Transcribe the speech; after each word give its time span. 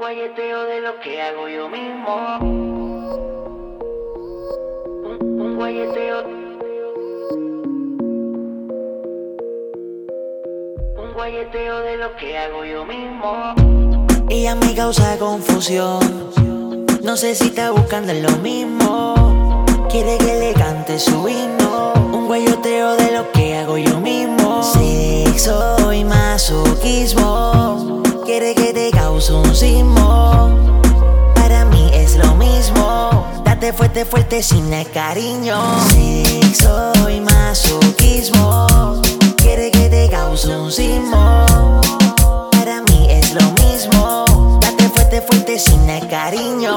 guayeteo 0.00 0.64
de 0.64 0.80
lo 0.80 0.98
que 1.00 1.20
hago 1.20 1.46
yo 1.46 1.68
mismo. 1.68 2.38
Un, 5.04 5.18
un 5.20 5.56
guayeteo. 5.56 6.24
Un 10.96 11.12
guayeteo 11.12 11.80
de 11.80 11.98
lo 11.98 12.16
que 12.16 12.38
hago 12.38 12.64
yo 12.64 12.86
mismo. 12.86 13.54
Ella 14.30 14.54
me 14.54 14.74
causa 14.74 15.18
confusión. 15.18 16.00
No 17.02 17.18
sé 17.18 17.34
si 17.34 17.48
está 17.48 17.70
buscando 17.70 18.14
lo 18.14 18.30
mismo. 18.38 19.66
Quiere 19.90 20.16
que 20.16 20.40
le 20.40 20.54
cante 20.54 20.98
su 20.98 21.28
himno. 21.28 21.92
Un 22.10 22.26
guayoteo 22.26 22.96
de 22.96 23.18
lo 23.18 23.30
que 23.32 23.58
hago 23.58 23.76
yo 23.76 24.00
mismo. 24.00 24.62
Sexo 24.62 25.92
y 25.92 26.04
masoquismo. 26.04 28.00
Quiere 28.24 28.54
que 28.54 28.72
te 28.72 28.79
Para 31.34 31.66
mí 31.66 31.90
es 31.92 32.16
lo 32.16 32.34
mismo. 32.36 33.26
Date 33.44 33.74
fuerte, 33.74 34.06
fuerte 34.06 34.42
sin 34.42 34.72
el 34.72 34.90
cariño. 34.90 35.60
Sexo 35.90 36.90
y 37.10 37.20
masoquismo. 37.20 39.02
Quiere 39.36 39.70
que 39.70 39.90
te 39.90 40.08
cause 40.08 40.56
un. 40.56 40.70
Para 42.50 42.80
mí 42.80 43.08
es 43.10 43.34
lo 43.34 43.42
mismo. 43.62 44.58
Date 44.62 44.88
fuerte, 44.88 45.20
fuerte 45.20 45.58
sin 45.58 45.90
el 45.90 46.08
cariño. 46.08 46.69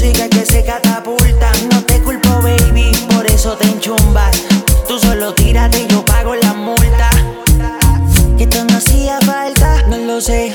Que 0.00 0.46
se 0.46 0.64
catapulta. 0.64 1.50
No 1.72 1.82
te 1.82 2.00
culpo, 2.00 2.40
baby, 2.40 2.92
por 3.12 3.26
eso 3.26 3.56
te 3.56 3.66
enchumbas. 3.66 4.44
Tú 4.86 4.96
solo 4.98 5.34
tírate 5.34 5.80
y 5.80 5.86
yo 5.88 6.04
pago 6.04 6.36
la 6.36 6.54
multa. 6.54 7.10
Que 8.36 8.44
esto 8.44 8.64
no 8.64 8.76
hacía 8.76 9.18
falta, 9.22 9.82
no 9.88 9.96
lo 9.96 10.20
sé. 10.20 10.54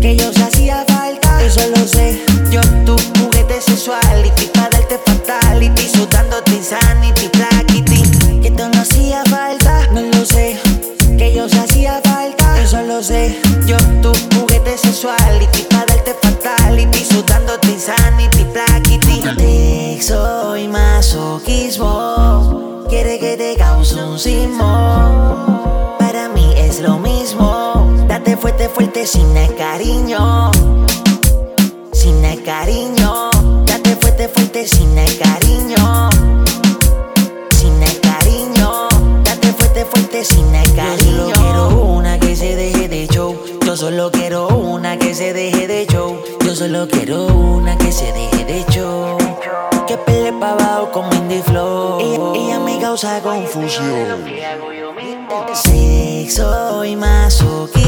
Que 0.00 0.16
yo 0.16 0.32
se 0.32 0.44
hacía 0.44 0.84
falta, 0.86 1.42
eso 1.42 1.62
lo 1.74 1.86
sé. 1.88 2.24
Yo 2.50 2.60
tu 2.84 2.96
juguete 3.18 3.60
sexuality 3.60 4.46
para 4.54 4.70
darte 4.70 5.00
fatality, 5.04 5.88
sudándote 5.88 6.52
insanity, 6.52 7.28
plaquity. 7.28 8.02
Que 8.40 8.48
esto 8.48 8.68
no 8.68 8.80
hacía 8.82 9.24
falta, 9.28 9.88
no 9.92 10.02
lo 10.02 10.24
sé. 10.24 10.60
Que 11.18 11.34
yo 11.34 11.48
se 11.48 11.58
hacía 11.58 12.00
falta, 12.04 12.62
eso 12.62 12.80
lo 12.82 13.02
sé. 13.02 13.36
Yo 13.66 13.78
tu 14.00 14.12
juguete 14.36 14.78
sexuality 14.78 15.62
un 23.92 24.18
sismo. 24.18 25.96
Para 25.98 26.28
mí 26.28 26.52
es 26.56 26.80
lo 26.80 26.98
mismo. 26.98 27.86
Date 28.08 28.36
fuerte, 28.36 28.68
fuerte 28.68 29.06
sin 29.06 29.36
el 29.36 29.54
cariño. 29.54 30.50
Sin 31.92 32.24
el 32.24 32.42
cariño. 32.42 33.30
Date 33.66 33.96
fuerte, 33.96 34.28
fuerte 34.28 34.66
sin 34.66 34.96
el 34.98 35.18
cariño. 35.18 36.10
Sin 37.50 37.82
el 37.82 38.00
cariño. 38.00 38.88
Date 39.24 39.52
fuerte, 39.52 39.84
fuerte 39.84 40.24
sin 40.24 40.54
el 40.54 40.74
cariño. 40.74 41.28
Yo 41.28 41.36
solo 41.36 41.70
quiero 41.70 41.78
una 41.78 42.18
que 42.18 42.34
se 42.36 42.56
deje 42.56 42.88
de 42.88 43.06
show. 43.06 43.36
Yo 43.64 43.76
solo 43.76 44.10
quiero 44.10 44.48
una 44.48 44.98
que 44.98 45.14
se 45.14 45.32
deje 45.32 45.66
de 45.66 45.86
show. 45.86 46.18
Yo 46.44 46.54
solo 46.54 46.88
quiero 46.88 47.26
una 47.26 47.76
que 47.78 47.92
se 47.92 48.12
deje 48.12 48.44
de 48.44 48.64
show. 48.70 49.05
Que 49.86 49.96
pele 49.98 50.32
pa' 50.32 50.50
abajo 50.50 50.90
como 50.90 51.12
Indie 51.14 51.42
Flow. 51.42 52.00
Ella, 52.00 52.32
ella 52.34 52.58
me 52.58 52.80
causa 52.80 53.20
confusión. 53.22 54.24
Sexo 55.52 56.84
y 56.84 56.96
masoquismo 56.96 57.85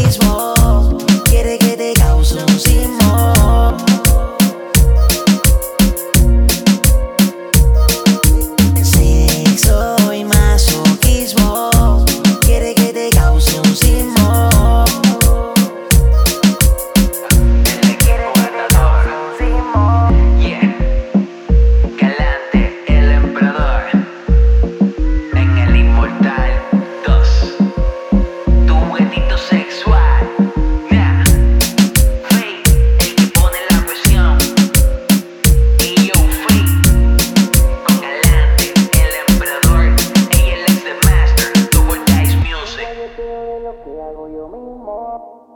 lo 43.23 43.84
que 43.84 44.01
hago 44.01 44.29
yo 44.29 44.49
mismo. 44.49 45.47